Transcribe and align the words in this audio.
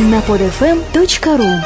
на 0.00 0.20
podfm.ru 0.20 1.60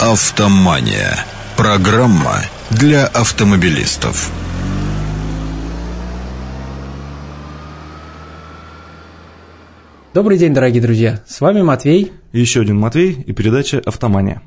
Автомания. 0.00 1.24
Программа 1.56 2.36
для 2.70 3.06
автомобилистов. 3.06 4.30
Добрый 10.14 10.38
день, 10.38 10.54
дорогие 10.54 10.80
друзья. 10.80 11.24
С 11.26 11.40
вами 11.40 11.62
Матвей. 11.62 12.12
И 12.30 12.38
еще 12.38 12.60
один 12.60 12.78
Матвей 12.78 13.10
и 13.26 13.32
передача 13.32 13.82
«Автомания». 13.84 14.40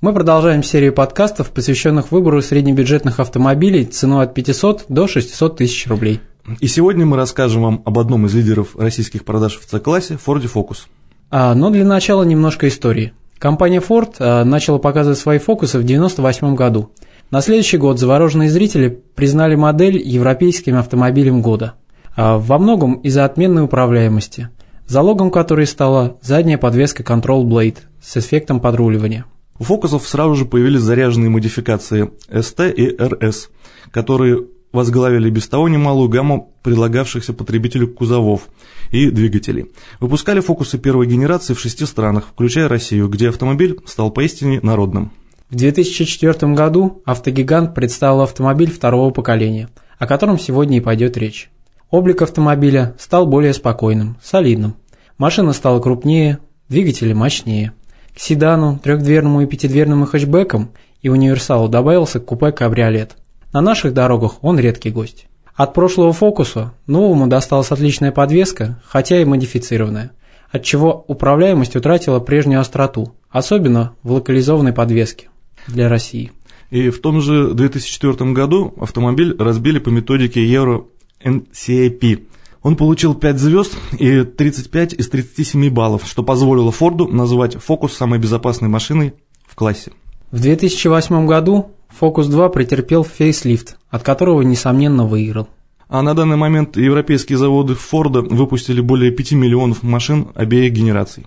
Мы 0.00 0.14
продолжаем 0.14 0.62
серию 0.62 0.94
подкастов, 0.94 1.50
посвященных 1.50 2.10
выбору 2.10 2.40
среднебюджетных 2.40 3.20
автомобилей 3.20 3.84
ценой 3.84 4.24
от 4.24 4.34
500 4.34 4.86
до 4.88 5.06
600 5.06 5.56
тысяч 5.58 5.86
рублей. 5.88 6.20
И 6.60 6.66
сегодня 6.66 7.06
мы 7.06 7.16
расскажем 7.16 7.62
вам 7.62 7.82
об 7.84 7.98
одном 7.98 8.26
из 8.26 8.34
лидеров 8.34 8.76
российских 8.76 9.24
продаж 9.24 9.58
в 9.58 9.68
C-классе– 9.68 10.18
Ford 10.26 10.42
Focus. 10.52 10.86
А, 11.30 11.54
но 11.54 11.70
для 11.70 11.84
начала 11.84 12.22
немножко 12.22 12.68
истории. 12.68 13.12
Компания 13.38 13.80
Ford 13.80 14.14
а, 14.18 14.44
начала 14.44 14.78
показывать 14.78 15.18
свои 15.18 15.38
фокусы 15.38 15.78
в 15.78 15.84
1998 15.84 16.54
году. 16.54 16.90
На 17.30 17.40
следующий 17.40 17.76
год 17.76 17.98
завороженные 17.98 18.50
зрители 18.50 19.02
признали 19.14 19.54
модель 19.54 19.98
европейским 19.98 20.76
автомобилем 20.76 21.42
года. 21.42 21.74
А, 22.16 22.38
во 22.38 22.58
многом 22.58 22.94
из-за 22.94 23.24
отменной 23.24 23.64
управляемости, 23.64 24.48
залогом 24.86 25.30
которой 25.30 25.66
стала 25.66 26.16
задняя 26.22 26.58
подвеска 26.58 27.02
Control 27.02 27.44
Blade 27.44 27.78
с 28.02 28.16
эффектом 28.16 28.60
подруливания– 28.60 29.24
у 29.58 29.64
фокусов 29.64 30.06
сразу 30.06 30.34
же 30.34 30.44
появились 30.44 30.80
заряженные 30.80 31.30
модификации 31.30 32.10
ST 32.28 32.72
и 32.72 32.96
RS, 32.96 33.48
которые 33.90 34.44
возглавили 34.72 35.30
без 35.30 35.48
того 35.48 35.68
немалую 35.68 36.08
гамму 36.08 36.54
предлагавшихся 36.62 37.32
потребителю 37.32 37.88
кузовов 37.88 38.48
и 38.90 39.10
двигателей. 39.10 39.72
Выпускали 40.00 40.40
фокусы 40.40 40.78
первой 40.78 41.06
генерации 41.06 41.54
в 41.54 41.60
шести 41.60 41.86
странах, 41.86 42.26
включая 42.32 42.68
Россию, 42.68 43.08
где 43.08 43.28
автомобиль 43.28 43.78
стал 43.86 44.10
поистине 44.10 44.60
народным. 44.62 45.12
В 45.50 45.54
2004 45.54 46.52
году 46.52 47.02
автогигант 47.06 47.74
представил 47.74 48.20
автомобиль 48.20 48.70
второго 48.70 49.10
поколения, 49.10 49.70
о 49.98 50.06
котором 50.06 50.38
сегодня 50.38 50.76
и 50.76 50.80
пойдет 50.80 51.16
речь. 51.16 51.50
Облик 51.90 52.20
автомобиля 52.20 52.94
стал 52.98 53.26
более 53.26 53.54
спокойным, 53.54 54.18
солидным. 54.22 54.74
Машина 55.16 55.54
стала 55.54 55.80
крупнее, 55.80 56.38
двигатели 56.68 57.14
мощнее. 57.14 57.72
К 58.14 58.20
седану, 58.20 58.78
трехдверному 58.82 59.40
и 59.40 59.46
пятидверному 59.46 60.04
хэтчбекам 60.04 60.70
и 61.00 61.08
универсалу 61.08 61.68
добавился 61.68 62.20
купе-кабриолет. 62.20 63.16
На 63.52 63.60
наших 63.60 63.94
дорогах 63.94 64.42
он 64.42 64.58
редкий 64.58 64.90
гость. 64.90 65.26
От 65.54 65.74
прошлого 65.74 66.12
фокуса 66.12 66.74
новому 66.86 67.26
досталась 67.26 67.70
отличная 67.70 68.12
подвеска, 68.12 68.80
хотя 68.84 69.20
и 69.20 69.24
модифицированная, 69.24 70.12
отчего 70.50 71.04
управляемость 71.08 71.76
утратила 71.76 72.20
прежнюю 72.20 72.60
остроту, 72.60 73.14
особенно 73.30 73.94
в 74.02 74.12
локализованной 74.12 74.72
подвеске 74.72 75.28
для 75.66 75.88
России. 75.88 76.32
И 76.70 76.90
в 76.90 77.00
том 77.00 77.20
же 77.20 77.54
2004 77.54 78.32
году 78.32 78.74
автомобиль 78.80 79.34
разбили 79.38 79.78
по 79.78 79.88
методике 79.88 80.46
Euro 80.46 80.86
NCAP– 81.24 82.26
он 82.62 82.76
получил 82.76 83.14
5 83.14 83.38
звезд 83.38 83.78
и 83.98 84.24
35 84.24 84.94
из 84.94 85.08
37 85.08 85.70
баллов, 85.70 86.06
что 86.06 86.22
позволило 86.22 86.72
Форду 86.72 87.06
называть 87.08 87.54
Фокус 87.56 87.94
самой 87.94 88.18
безопасной 88.18 88.68
машиной 88.68 89.14
в 89.46 89.54
классе. 89.54 89.92
В 90.30 90.40
2008 90.40 91.26
году 91.26 91.70
Фокус 91.88 92.26
2 92.26 92.48
претерпел 92.50 93.04
фейслифт, 93.04 93.76
от 93.88 94.02
которого, 94.02 94.42
несомненно, 94.42 95.06
выиграл. 95.06 95.48
А 95.88 96.02
на 96.02 96.14
данный 96.14 96.36
момент 96.36 96.76
европейские 96.76 97.38
заводы 97.38 97.74
Форда 97.74 98.20
выпустили 98.20 98.80
более 98.80 99.10
5 99.10 99.32
миллионов 99.32 99.82
машин 99.82 100.28
обеих 100.34 100.72
генераций. 100.72 101.26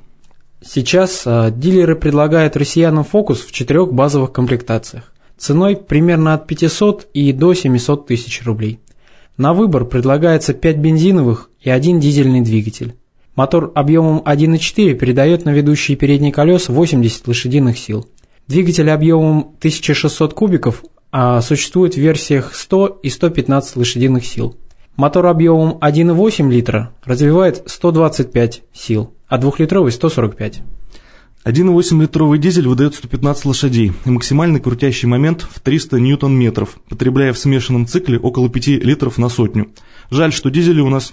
Сейчас 0.63 1.23
э, 1.25 1.51
дилеры 1.55 1.95
предлагают 1.95 2.55
россиянам 2.55 3.03
Фокус 3.03 3.41
в 3.41 3.51
четырех 3.51 3.91
базовых 3.91 4.31
комплектациях, 4.31 5.11
ценой 5.35 5.75
примерно 5.75 6.35
от 6.35 6.45
500 6.45 7.07
и 7.15 7.33
до 7.33 7.55
700 7.55 8.05
тысяч 8.05 8.43
рублей– 8.45 8.79
на 9.41 9.53
выбор 9.53 9.85
предлагается 9.85 10.53
5 10.53 10.77
бензиновых 10.77 11.49
и 11.61 11.69
один 11.69 11.99
дизельный 11.99 12.41
двигатель. 12.41 12.93
Мотор 13.35 13.71
объемом 13.73 14.21
1.4 14.23 14.93
передает 14.93 15.45
на 15.45 15.49
ведущие 15.51 15.97
передние 15.97 16.31
колеса 16.31 16.71
80 16.71 17.27
лошадиных 17.27 17.79
сил. 17.79 18.05
Двигатель 18.51 18.89
объемом 18.89 19.55
1600 19.59 20.33
кубиков 20.33 20.83
а 21.09 21.39
существует 21.39 21.93
в 21.93 21.97
версиях 21.97 22.53
100 22.53 22.99
и 23.01 23.09
115 23.09 23.77
лошадиных 23.77 24.25
сил. 24.25 24.57
Мотор 24.97 25.27
объемом 25.27 25.77
1,8 25.79 26.51
литра 26.51 26.91
развивает 27.05 27.63
125 27.65 28.63
сил, 28.73 29.13
а 29.29 29.37
двухлитровый 29.37 29.93
145. 29.93 30.63
1,8-литровый 31.45 32.39
дизель 32.39 32.67
выдает 32.67 32.93
115 32.95 33.45
лошадей 33.45 33.93
и 34.03 34.09
максимальный 34.09 34.59
крутящий 34.59 35.07
момент 35.07 35.47
в 35.49 35.61
300 35.61 36.01
ньютон-метров, 36.01 36.77
потребляя 36.89 37.31
в 37.31 37.37
смешанном 37.37 37.87
цикле 37.87 38.19
около 38.19 38.49
5 38.49 38.67
литров 38.83 39.17
на 39.17 39.29
сотню. 39.29 39.69
Жаль, 40.09 40.33
что 40.33 40.49
дизели 40.49 40.81
у 40.81 40.89
нас 40.89 41.11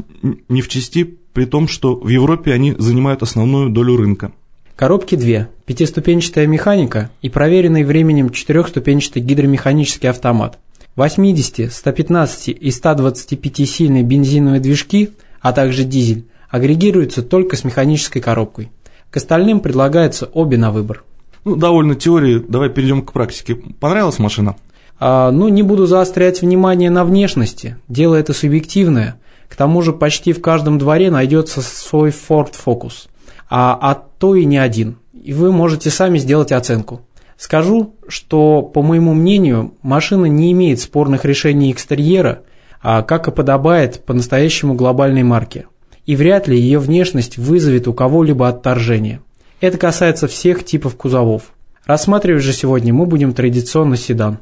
не 0.48 0.60
в 0.60 0.66
части, 0.66 1.18
при 1.32 1.44
том, 1.44 1.68
что 1.68 1.94
в 1.94 2.08
Европе 2.08 2.52
они 2.52 2.74
занимают 2.76 3.22
основную 3.22 3.70
долю 3.70 3.96
рынка. 3.96 4.32
Коробки 4.78 5.16
две, 5.16 5.48
пятиступенчатая 5.66 6.46
механика 6.46 7.10
и 7.20 7.28
проверенный 7.28 7.82
временем 7.82 8.30
четырехступенчатый 8.30 9.20
гидромеханический 9.20 10.08
автомат. 10.08 10.56
80, 10.94 11.72
115 11.72 12.48
и 12.50 12.70
125 12.70 13.68
сильные 13.68 14.04
бензиновые 14.04 14.60
движки, 14.60 15.10
а 15.40 15.50
также 15.50 15.82
дизель, 15.82 16.26
агрегируются 16.48 17.22
только 17.22 17.56
с 17.56 17.64
механической 17.64 18.20
коробкой. 18.20 18.70
К 19.10 19.16
остальным 19.16 19.58
предлагается 19.58 20.26
обе 20.26 20.56
на 20.58 20.70
выбор. 20.70 21.02
Ну, 21.44 21.56
довольно 21.56 21.96
теории, 21.96 22.38
давай 22.38 22.68
перейдем 22.68 23.02
к 23.02 23.12
практике. 23.12 23.56
Понравилась 23.56 24.20
машина? 24.20 24.54
А, 25.00 25.32
ну, 25.32 25.48
не 25.48 25.64
буду 25.64 25.86
заострять 25.86 26.40
внимание 26.40 26.90
на 26.90 27.04
внешности, 27.04 27.78
дело 27.88 28.14
это 28.14 28.32
субъективное. 28.32 29.18
К 29.48 29.56
тому 29.56 29.82
же 29.82 29.92
почти 29.92 30.32
в 30.32 30.40
каждом 30.40 30.78
дворе 30.78 31.10
найдется 31.10 31.62
свой 31.62 32.10
Ford 32.10 32.52
Focus, 32.64 33.08
а, 33.48 33.78
а 33.80 33.94
то 33.94 34.34
и 34.34 34.44
не 34.44 34.58
один. 34.58 34.98
И 35.12 35.32
вы 35.32 35.52
можете 35.52 35.90
сами 35.90 36.18
сделать 36.18 36.52
оценку. 36.52 37.02
Скажу, 37.36 37.94
что, 38.08 38.62
по 38.62 38.82
моему 38.82 39.14
мнению, 39.14 39.74
машина 39.82 40.26
не 40.26 40.52
имеет 40.52 40.80
спорных 40.80 41.24
решений 41.24 41.70
экстерьера, 41.70 42.42
а 42.80 43.02
как 43.02 43.28
и 43.28 43.32
подобает 43.32 44.04
по-настоящему 44.04 44.74
глобальной 44.74 45.22
марке– 45.22 45.66
и 46.08 46.16
вряд 46.16 46.48
ли 46.48 46.58
ее 46.58 46.78
внешность 46.78 47.36
вызовет 47.36 47.86
у 47.86 47.92
кого-либо 47.92 48.48
отторжение. 48.48 49.20
Это 49.60 49.76
касается 49.76 50.26
всех 50.26 50.64
типов 50.64 50.96
кузовов. 50.96 51.52
Рассматривать 51.84 52.42
же 52.42 52.54
сегодня 52.54 52.94
мы 52.94 53.04
будем 53.04 53.34
традиционно 53.34 53.98
седан. 53.98 54.38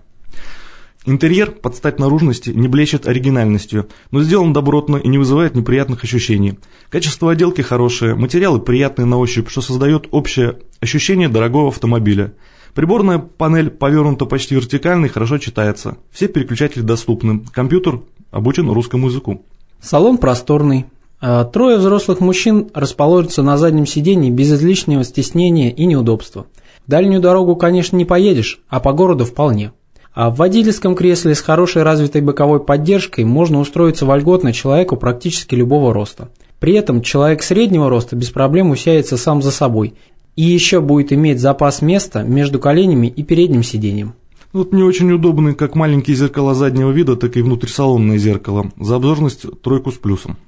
Интерьер 1.09 1.53
под 1.53 1.77
стать 1.77 2.01
наружности 2.01 2.51
не 2.51 2.67
блещет 2.67 3.07
оригинальностью, 3.07 3.89
но 4.11 4.23
сделан 4.23 4.53
добротно 4.53 4.97
и 4.97 5.07
не 5.07 5.19
вызывает 5.19 5.55
неприятных 5.55 6.03
ощущений. 6.03 6.59
Качество 6.91 7.31
отделки 7.31 7.63
хорошее, 7.63 8.17
материалы 8.17 8.59
приятные 8.59 9.07
на 9.07 9.17
ощупь, 9.17 9.49
что 9.49 9.61
создает 9.61 10.09
общее 10.11 10.59
ощущение 10.81 11.29
дорогого 11.29 11.69
автомобиля. 11.69 12.35
Приборная 12.75 13.19
панель 13.19 13.71
повернута 13.71 14.25
почти 14.25 14.57
вертикально 14.57 15.07
и 15.07 15.09
хорошо 15.09 15.39
читается. 15.39 15.97
Все 16.11 16.27
переключатели 16.27 16.83
доступны. 16.83 17.45
Компьютер 17.53 18.01
обучен 18.33 18.69
русскому 18.69 19.07
языку. 19.07 19.47
Салон 19.81 20.19
просторный, 20.19 20.87
а, 21.21 21.45
трое 21.45 21.79
взрослых 21.79 22.19
мужчин 22.19 22.69
расположатся 22.75 23.43
на 23.43 23.57
заднем 23.57 23.87
сидении 23.87 24.31
без 24.31 24.53
излишнего 24.53 25.05
стеснения 25.05 25.71
и 25.71 25.85
неудобства. 25.87 26.47
Дальнюю 26.89 27.21
дорогу, 27.21 27.55
конечно, 27.55 27.97
не 27.97 28.05
поедешь, 28.05 28.61
а 28.69 28.81
по 28.81 28.93
городу 28.93 29.25
вполне. 29.25 29.73
А 30.17 30.31
в 30.31 30.37
водительском 30.37 30.95
кресле 30.95 31.35
с 31.35 31.43
хорошей 31.43 31.83
развитой 31.83 32.23
боковой 32.23 32.59
поддержкой 32.59 33.27
можно 33.27 33.61
устроиться 33.61 34.07
вольготно 34.07 34.55
человеку 34.55 34.97
практически 34.97 35.55
любого 35.55 35.93
роста. 35.93 36.31
При 36.59 36.73
этом 36.73 37.03
человек 37.03 37.43
среднего 37.43 37.91
роста 37.91 38.17
без 38.17 38.31
проблем 38.31 38.71
усяется 38.71 39.19
сам 39.19 39.43
за 39.43 39.51
собой 39.51 39.93
и 40.35 40.43
еще 40.43 40.81
будет 40.81 41.13
иметь 41.13 41.39
запас 41.39 41.83
места 41.83 42.23
между 42.23 42.59
коленями 42.59 43.09
и 43.09 43.23
передним 43.23 43.63
сиденьем. 43.63 44.15
Вот 44.55 44.73
не 44.73 44.83
очень 44.83 45.13
удобны 45.13 45.53
как 45.53 45.75
маленькие 45.75 46.17
зеркала 46.17 46.55
заднего 46.55 46.93
вида, 46.93 47.17
так 47.17 47.37
и 47.37 47.43
внутрисалонное 47.43 48.17
зеркало. 48.17 48.73
За 48.81 48.97
обзорность 48.97 49.45
тройку 49.61 49.93
с 49.93 49.97
плюсом. 49.97 50.39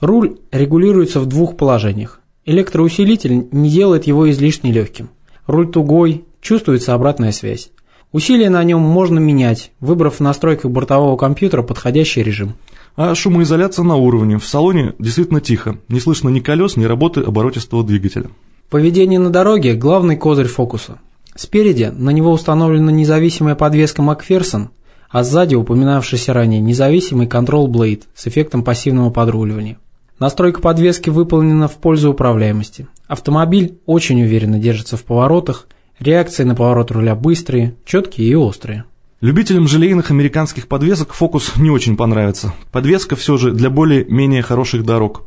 Руль 0.00 0.38
регулируется 0.50 1.20
в 1.20 1.26
двух 1.26 1.56
положениях. 1.56 2.18
Электроусилитель 2.44 3.46
не 3.52 3.70
делает 3.70 4.08
его 4.08 4.28
излишне 4.28 4.72
легким. 4.72 5.10
Руль 5.46 5.70
тугой, 5.70 6.24
чувствуется 6.40 6.92
обратная 6.92 7.30
связь. 7.30 7.70
Усилие 8.12 8.50
на 8.50 8.64
нем 8.64 8.80
можно 8.80 9.20
менять, 9.20 9.70
выбрав 9.78 10.16
в 10.16 10.20
настройках 10.20 10.70
бортового 10.70 11.16
компьютера 11.16 11.62
подходящий 11.62 12.24
режим. 12.24 12.54
А 12.96 13.14
шумоизоляция 13.14 13.84
на 13.84 13.94
уровне. 13.94 14.36
В 14.36 14.44
салоне 14.44 14.94
действительно 14.98 15.40
тихо. 15.40 15.78
Не 15.88 16.00
слышно 16.00 16.28
ни 16.28 16.40
колес, 16.40 16.76
ни 16.76 16.84
работы 16.84 17.20
оборотистого 17.20 17.84
двигателя. 17.84 18.30
Поведение 18.68 19.20
на 19.20 19.30
дороге– 19.30 19.74
главный 19.76 20.16
козырь 20.16 20.48
фокуса. 20.48 20.98
Спереди 21.36 21.84
на 21.84 22.10
него 22.10 22.32
установлена 22.32 22.90
независимая 22.90 23.54
подвеска 23.54 24.02
Макферсон, 24.02 24.70
а 25.08 25.22
сзади 25.22 25.54
упоминавшийся 25.54 26.32
ранее 26.32 26.60
независимый 26.60 27.28
Control 27.28 27.68
Blade 27.68 28.02
с 28.14 28.26
эффектом 28.26 28.64
пассивного 28.64 29.10
подруливания. 29.10 29.78
Настройка 30.18 30.60
подвески 30.60 31.10
выполнена 31.10 31.68
в 31.68 31.76
пользу 31.76 32.10
управляемости. 32.10 32.88
Автомобиль 33.06 33.78
очень 33.86 34.20
уверенно 34.22 34.58
держится 34.58 34.96
в 34.96 35.04
поворотах, 35.04 35.66
реакции 36.00 36.44
на 36.44 36.54
поворот 36.54 36.90
руля 36.90 37.14
быстрые, 37.14 37.74
четкие 37.84 38.28
и 38.28 38.34
острые. 38.34 38.84
Любителям 39.20 39.68
желейных 39.68 40.10
американских 40.10 40.66
подвесок 40.66 41.12
фокус 41.12 41.56
не 41.56 41.70
очень 41.70 41.96
понравится. 41.96 42.54
Подвеска 42.72 43.16
все 43.16 43.36
же 43.36 43.52
для 43.52 43.68
более-менее 43.68 44.42
хороших 44.42 44.84
дорог. 44.84 45.24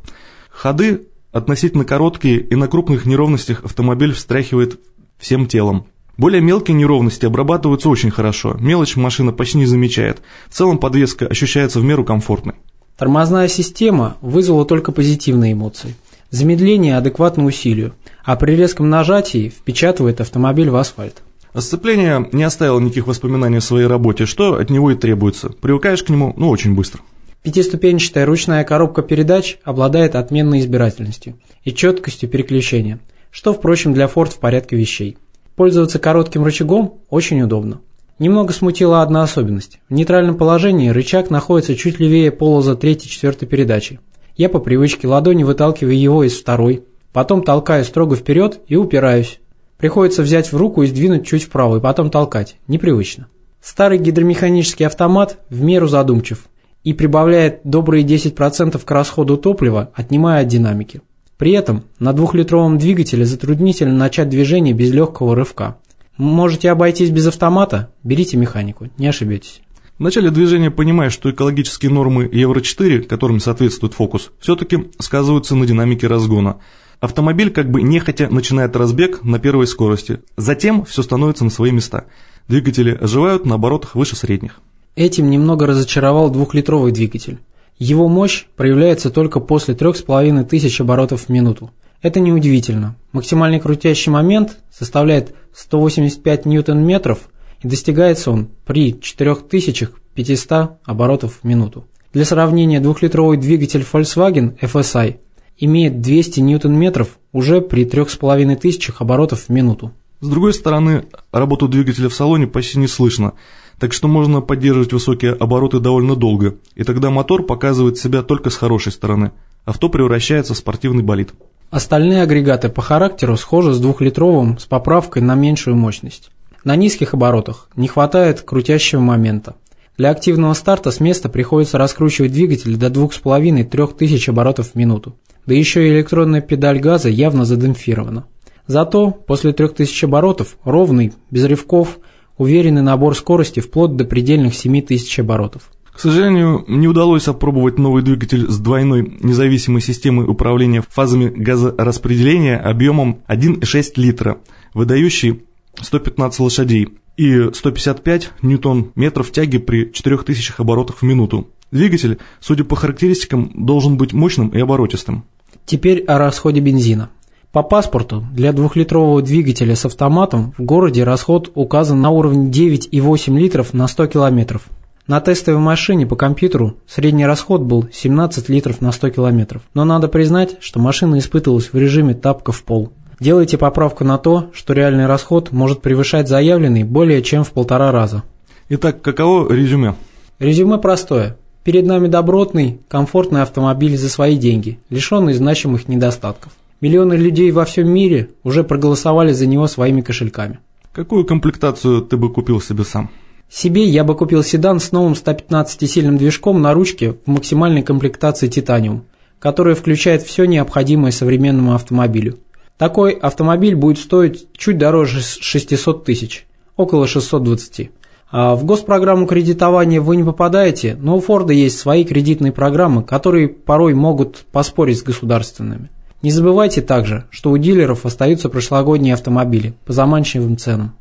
Ходы 0.50 1.08
относительно 1.32 1.86
короткие 1.86 2.40
и 2.40 2.56
на 2.56 2.68
крупных 2.68 3.06
неровностях 3.06 3.64
автомобиль 3.64 4.14
встряхивает 4.14 4.80
всем 5.20 5.48
телом. 5.48 5.86
Более 6.18 6.42
мелкие 6.42 6.76
неровности 6.76 7.26
обрабатываются 7.26 7.90
очень 7.90 8.12
хорошо, 8.12 8.56
мелочь 8.60 8.96
машина 8.96 9.32
почти 9.32 9.58
не 9.58 9.66
замечает. 9.66 10.22
В 10.48 10.54
целом 10.54 10.78
подвеска 10.78 11.26
ощущается 11.26 11.80
в 11.80 11.84
меру 11.84 12.04
комфортной. 12.04 12.56
Тормозная 12.98 13.48
система 13.48 14.18
вызвала 14.22 14.66
только 14.66 14.92
позитивные 14.92 15.54
эмоции. 15.54 15.96
Замедление 16.34 16.98
адекватно 16.98 17.46
усилию, 17.46 17.94
а 18.26 18.36
при 18.36 18.56
резком 18.56 18.90
нажатии 18.90 19.50
впечатывает 19.50 20.20
автомобиль 20.20 20.72
в 20.72 20.76
асфальт. 20.76 21.22
Сцепление 21.56 22.28
не 22.32 22.42
оставило 22.42 22.80
никаких 22.80 23.06
воспоминаний 23.06 23.58
о 23.58 23.62
своей 23.62 23.86
работе, 23.86 24.26
что 24.26 24.56
от 24.56 24.72
него 24.72 24.90
и 24.90 24.96
требуется. 24.96 25.50
Привыкаешь 25.50 26.02
к 26.02 26.10
нему, 26.10 26.34
ну, 26.36 26.50
очень 26.50 26.74
быстро. 26.74 27.02
Пятиступенчатая 27.44 28.26
ручная 28.26 28.64
коробка 28.64 29.04
передач 29.04 29.60
обладает 29.64 30.16
отменной 30.16 30.62
избирательностью 30.62 31.36
и 31.66 31.72
четкостью 31.72 32.28
переключения, 32.30 33.00
что, 33.30 33.54
впрочем, 33.54 33.94
для 33.94 34.06
Ford 34.06 34.32
в 34.32 34.40
порядке 34.40 34.76
вещей. 34.76 35.20
Пользоваться 35.56 36.00
коротким 36.00 36.44
рычагом 36.44 36.96
очень 37.12 37.44
удобно. 37.44 37.80
Немного 38.18 38.54
смутила 38.54 39.04
одна 39.04 39.22
особенность. 39.22 39.78
В 39.88 39.94
нейтральном 39.94 40.36
положении 40.36 40.90
рычаг 40.90 41.30
находится 41.30 41.76
чуть 41.76 42.00
левее 42.00 42.32
полоза 42.32 42.74
третьей-четвертой 42.74 43.48
передачи. 43.48 44.00
Я 44.36 44.50
по 44.50 44.60
привычке 44.60 45.08
ладони 45.08 45.44
выталкиваю 45.44 45.98
его 45.98 46.24
из 46.24 46.40
второй, 46.40 46.84
потом 47.12 47.44
толкаю 47.44 47.86
строго 47.86 48.16
вперед 48.16 48.62
и 48.68 48.76
упираюсь. 48.76 49.40
Приходится 49.78 50.24
взять 50.24 50.52
в 50.52 50.58
руку 50.58 50.82
и 50.82 50.88
сдвинуть 50.88 51.28
чуть 51.28 51.44
вправо, 51.44 51.78
и 51.78 51.80
потом 51.80 52.10
толкать. 52.10 52.56
Непривычно. 52.68 53.28
Старый 53.62 54.00
гидромеханический 54.00 54.88
автомат 54.88 55.38
в 55.50 55.62
меру 55.62 55.88
задумчив 55.88 56.48
и 56.84 56.94
прибавляет 56.94 57.62
добрые 57.64 58.04
10% 58.04 58.84
к 58.84 58.92
расходу 58.92 59.38
топлива, 59.38 59.92
отнимая 59.94 60.42
от 60.42 60.48
динамики. 60.48 61.02
При 61.38 61.52
этом 61.52 61.84
на 62.00 62.14
двухлитровом 62.14 62.78
двигателе 62.78 63.26
затруднительно 63.26 63.94
начать 63.94 64.30
движение 64.30 64.74
без 64.74 64.92
легкого 64.92 65.36
рывка. 65.36 65.78
Можете 66.18 66.72
обойтись 66.72 67.10
без 67.10 67.28
автомата? 67.28 67.92
Берите 68.04 68.38
механику, 68.38 68.88
не 68.98 69.08
ошибетесь. 69.08 69.62
В 70.04 70.06
начале 70.06 70.32
движения 70.32 70.70
понимаешь, 70.70 71.14
что 71.14 71.32
экологические 71.32 71.90
нормы 71.90 72.30
Евро-4, 72.30 73.04
которым 73.04 73.40
соответствует 73.40 73.94
фокус, 73.94 74.32
все-таки 74.38 74.92
сказываются 75.00 75.56
на 75.56 75.66
динамике 75.66 76.08
разгона. 76.08 76.58
Автомобиль 77.00 77.52
как 77.52 77.72
бы 77.72 77.82
нехотя 77.82 78.28
начинает 78.28 78.76
разбег 78.76 79.24
на 79.24 79.40
первой 79.40 79.66
скорости. 79.66 80.20
Затем 80.36 80.84
все 80.84 81.04
становится 81.04 81.46
на 81.46 81.50
свои 81.50 81.72
места. 81.72 82.08
Двигатели 82.50 82.94
оживают 82.94 83.46
на 83.46 83.56
оборотах 83.56 83.96
выше 83.96 84.18
средних. 84.18 84.60
Этим 84.98 85.30
немного 85.30 85.68
разочаровал 85.68 86.30
двухлитровый 86.30 86.92
двигатель. 86.92 87.40
Его 87.80 88.10
мощь 88.10 88.44
проявляется 88.58 89.10
только 89.10 89.40
после 89.40 89.74
3500 89.74 90.82
оборотов 90.82 91.22
в 91.22 91.30
минуту. 91.30 91.72
Это 92.02 92.20
неудивительно. 92.20 92.98
Максимальный 93.14 93.62
крутящий 93.62 94.12
момент 94.12 94.58
составляет 94.70 95.34
185 95.54 96.46
ньютон-метров 96.46 97.20
и 97.64 97.68
достигается 97.68 98.32
он 98.32 98.50
при 98.66 99.00
4500 99.00 100.72
оборотов 100.84 101.40
в 101.42 101.48
минуту. 101.48 101.86
Для 102.14 102.26
сравнения, 102.26 102.80
двухлитровый 102.80 103.38
двигатель 103.38 103.84
Volkswagen 103.92 104.60
FSI 104.60 105.16
имеет 105.58 106.02
200 106.02 106.42
ньютон-метров 106.42 107.18
уже 107.32 107.62
при 107.62 107.86
3500 107.86 109.02
оборотов 109.02 109.46
в 109.46 109.50
минуту. 109.50 109.92
С 110.20 110.28
другой 110.28 110.54
стороны, 110.54 111.06
работу 111.32 111.68
двигателя 111.68 112.10
в 112.10 112.14
салоне 112.14 112.48
почти 112.48 112.78
не 112.78 112.88
слышно– 112.88 113.34
так 113.80 113.94
что 113.94 114.08
можно 114.08 114.42
поддерживать 114.42 114.94
высокие 114.94 115.34
обороты 115.34 115.80
довольно 115.80 116.16
долго, 116.16 116.56
и 116.76 116.84
тогда 116.84 117.10
мотор 117.10 117.44
показывает 117.44 117.98
себя 117.98 118.22
только 118.22 118.50
с 118.50 118.56
хорошей 118.56 118.92
стороны. 118.92 119.32
Авто 119.66 119.90
превращается 119.90 120.54
в 120.54 120.58
спортивный 120.58 121.04
болид. 121.04 121.34
Остальные 121.70 122.22
агрегаты 122.22 122.70
по 122.70 122.82
характеру 122.82 123.36
схожи 123.36 123.74
с 123.74 123.80
двухлитровым 123.80 124.60
с 124.60 124.66
поправкой 124.66 125.22
на 125.22 125.36
меньшую 125.36 125.76
мощность. 125.76 126.30
На 126.64 126.76
низких 126.76 127.14
оборотах 127.14 127.70
не 127.76 127.88
хватает 127.88 128.42
крутящего 128.42 129.02
момента. 129.02 129.56
Для 129.98 130.10
активного 130.10 130.54
старта 130.54 130.92
с 130.92 131.00
места 131.00 131.30
приходится 131.30 131.78
раскручивать 131.78 132.32
двигатель 132.32 132.78
до 132.78 132.88
2,5-3000 132.88 134.30
оборотов 134.30 134.72
в 134.72 134.76
минуту. 134.76 135.16
Да 135.46 135.54
еще 135.54 135.88
и 135.88 135.92
электронная 135.92 136.42
педаль 136.42 136.80
газа 136.80 137.10
явно 137.10 137.46
задемпфирована. 137.46 138.26
Зато 138.66 139.12
после 139.12 139.52
3000 139.52 140.06
оборотов 140.06 140.58
ровный, 140.64 141.14
без 141.30 141.44
рывков– 141.46 142.00
уверенный 142.38 142.82
набор 142.82 143.16
скорости 143.16 143.60
вплоть 143.60 143.96
до 143.96 144.06
предельных 144.06 144.56
7000 144.56 145.20
оборотов. 145.20 145.72
К 145.92 146.00
сожалению, 146.00 146.66
не 146.68 146.88
удалось 146.88 147.28
опробовать 147.28 147.78
новый 147.78 148.02
двигатель 148.02 148.50
с 148.50 148.58
двойной 148.58 149.18
независимой 149.22 149.82
системой 149.82 150.26
управления 150.26 150.82
фазами 150.82 151.28
газораспределения 151.30 152.58
объемом 152.58 153.20
1,6 153.28 153.92
литра, 153.98 154.40
выдающий 154.74 155.44
115 155.80 156.40
лошадей 156.40 156.90
и 157.18 157.50
155 157.54 158.32
ньютон-метров 158.42 159.32
тяги 159.32 159.58
при 159.58 159.92
4000 159.92 160.56
оборотах 160.58 160.98
в 160.98 161.04
минуту. 161.04 161.50
Двигатель, 161.72 162.20
судя 162.40 162.64
по 162.64 162.76
характеристикам, 162.76 163.52
должен 163.56 163.98
быть 163.98 164.14
мощным 164.14 164.50
и 164.50 164.60
оборотистым. 164.60 165.26
Теперь 165.66 166.04
о 166.04 166.18
расходе 166.18 166.60
бензина. 166.60 167.10
По 167.52 167.62
паспорту 167.62 168.26
для 168.34 168.52
двухлитрового 168.52 169.22
двигателя 169.22 169.76
с 169.76 169.86
автоматом 169.86 170.54
в 170.58 170.64
городе 170.64 171.04
расход 171.04 171.52
указан 171.54 172.02
на 172.02 172.10
уровне 172.10 172.50
9,8 172.50 173.38
литров 173.38 173.74
на 173.74 173.88
100 173.88 174.08
километров. 174.08 174.64
На 175.06 175.20
тестовой 175.20 175.60
машине 175.60 176.08
по 176.08 176.16
компьютеру 176.16 176.78
средний 176.88 177.26
расход 177.26 177.62
был 177.62 177.88
17 177.92 178.50
литров 178.50 178.82
на 178.82 178.92
100 178.92 179.10
километров. 179.12 179.62
Но 179.74 179.86
надо 179.86 180.08
признать, 180.08 180.58
что 180.62 180.80
машина 180.80 181.20
испытывалась 181.20 181.74
в 181.74 181.78
режиме 181.78 182.14
тапка 182.14 182.52
в 182.52 182.64
пол. 182.64 182.92
Делайте 183.20 183.58
поправку 183.58 184.04
на 184.04 184.18
то, 184.18 184.50
что 184.54 184.74
реальный 184.74 185.06
расход 185.06 185.52
может 185.52 185.82
превышать 185.82 186.28
заявленный 186.28 186.84
более 186.84 187.22
чем 187.22 187.44
в 187.44 187.52
полтора 187.52 187.92
раза. 187.92 188.24
Итак, 188.70 189.02
каково 189.02 189.52
резюме? 189.52 189.96
Резюме 190.40 190.78
простое. 190.78 191.38
Перед 191.64 191.86
нами 191.86 192.08
добротный, 192.08 192.80
комфортный 192.90 193.42
автомобиль 193.42 193.98
за 193.98 194.10
свои 194.10 194.36
деньги, 194.36 194.80
лишенный 194.90 195.34
значимых 195.34 195.88
недостатков. 195.88 196.52
Миллионы 196.82 197.14
людей 197.14 197.52
во 197.52 197.64
всем 197.64 197.88
мире 197.90 198.32
уже 198.44 198.66
проголосовали 198.66 199.32
за 199.32 199.46
него 199.46 199.68
своими 199.68 200.02
кошельками. 200.02 200.60
Какую 200.92 201.24
комплектацию 201.24 202.02
ты 202.02 202.18
бы 202.18 202.32
купил 202.32 202.60
себе 202.60 202.84
сам? 202.84 203.10
Себе 203.50 203.86
я 203.86 204.04
бы 204.04 204.16
купил 204.16 204.44
седан 204.44 204.80
с 204.80 204.92
новым 204.92 205.14
115-сильным 205.14 206.18
движком 206.18 206.62
на 206.62 206.74
ручке 206.74 207.14
в 207.14 207.30
максимальной 207.30 207.84
комплектации 207.84 208.48
«Титаниум», 208.48 209.06
которая 209.40 209.76
включает 209.76 210.24
все 210.24 210.46
необходимое 210.46 211.12
современному 211.12 211.76
автомобилю. 211.76 212.40
Такой 212.78 213.14
автомобиль 213.14 213.76
будет 213.76 214.00
стоить 214.00 214.48
чуть 214.58 214.78
дороже 214.78 215.22
600 215.22 216.04
тысяч, 216.04 216.48
около 216.76 217.08
620. 217.08 217.92
А 218.32 218.56
в 218.56 218.66
госпрограмму 218.66 219.28
кредитования 219.28 220.02
вы 220.02 220.16
не 220.16 220.24
попадаете, 220.24 220.98
но 221.00 221.18
у 221.18 221.22
Форда 221.22 221.54
есть 221.54 221.78
свои 221.78 222.04
кредитные 222.04 222.52
программы, 222.52 223.04
которые 223.04 223.48
порой 223.48 223.94
могут 223.94 224.46
поспорить 224.52 224.98
с 224.98 225.04
государственными. 225.04 225.92
Не 226.24 226.32
забывайте 226.32 226.82
также, 226.82 227.26
что 227.30 227.52
у 227.52 227.58
дилеров 227.58 228.08
остаются 228.08 228.50
прошлогодние 228.50 229.14
автомобили 229.14 229.76
по 229.86 229.94
заманчивым 229.94 230.58
ценам. 230.58 230.96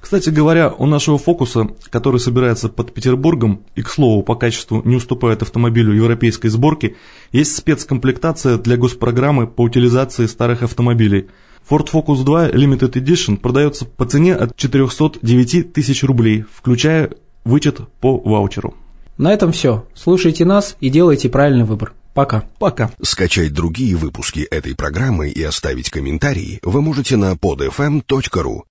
Кстати 0.00 0.30
говоря, 0.30 0.70
у 0.70 0.86
нашего 0.86 1.18
фокуса, 1.18 1.68
который 1.90 2.20
собирается 2.20 2.68
под 2.68 2.92
Петербургом 2.92 3.62
и, 3.74 3.82
к 3.82 3.88
слову, 3.88 4.22
по 4.22 4.34
качеству 4.34 4.82
не 4.84 4.96
уступает 4.96 5.42
автомобилю 5.42 5.92
европейской 5.92 6.48
сборки, 6.48 6.96
есть 7.32 7.56
спецкомплектация 7.56 8.58
для 8.58 8.76
госпрограммы 8.76 9.46
по 9.46 9.62
утилизации 9.62 10.26
старых 10.26 10.62
автомобилей. 10.62 11.26
Ford 11.68 11.88
Focus 11.92 12.24
2 12.24 12.50
Limited 12.50 12.92
Edition 12.92 13.36
продается 13.36 13.84
по 13.84 14.04
цене 14.04 14.34
от 14.34 14.56
409 14.56 15.72
тысяч 15.72 16.04
рублей, 16.04 16.44
включая 16.52 17.10
вычет 17.44 17.80
по 18.00 18.18
ваучеру. 18.18 18.74
На 19.18 19.32
этом 19.32 19.50
все. 19.52 19.86
Слушайте 19.94 20.44
нас 20.44 20.76
и 20.80 20.90
делайте 20.90 21.28
правильный 21.28 21.64
выбор. 21.64 21.94
Пока. 22.14 22.44
Пока. 22.58 22.90
Скачать 23.02 23.52
другие 23.52 23.96
выпуски 23.96 24.40
этой 24.40 24.74
программы 24.74 25.28
и 25.28 25.42
оставить 25.42 25.90
комментарии 25.90 26.60
вы 26.62 26.80
можете 26.80 27.16
на 27.16 27.32
podfm.ru. 27.32 28.62